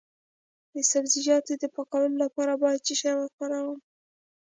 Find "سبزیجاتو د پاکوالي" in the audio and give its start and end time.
0.91-2.17